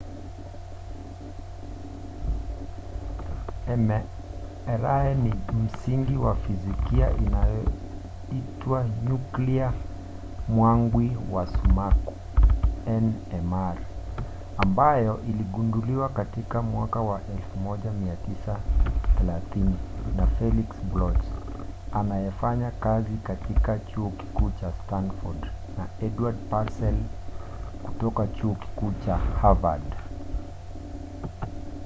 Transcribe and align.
mri 3.67 4.03
ni 5.23 5.29
ya 5.29 5.35
msingi 5.65 6.15
wa 6.17 6.35
fizikia 6.35 7.07
inayoitwa 7.11 8.85
nyuklia 9.09 9.73
mwangwi 10.49 11.17
wa 11.31 11.47
sumaku 11.47 12.13
nmr 12.87 13.75
ambayo 14.57 15.19
iligunduliwa 15.29 16.09
katika 16.09 16.59
1930s 16.59 18.57
na 20.15 20.27
felix 20.27 20.67
bloch 20.93 21.23
anayefanya 21.93 22.71
kazi 22.71 23.17
katika 23.23 23.79
chuo 23.79 24.09
kikuu 24.09 24.51
cha 24.61 24.71
stanford 24.85 25.45
na 25.77 25.87
edward 26.07 26.35
purcell 26.49 26.95
kutoka 27.83 28.27
chuo 28.27 28.55
kikuu 28.55 28.91
cha 29.05 29.17
harvard 29.17 29.95